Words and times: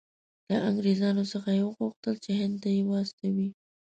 له 0.49 0.57
انګریزانو 0.69 1.23
څخه 1.33 1.49
یې 1.57 1.63
وغوښتل 1.65 2.15
چې 2.23 2.31
هند 2.39 2.55
ته 2.61 2.67
یې 2.75 2.81
واستوي. 2.89 3.49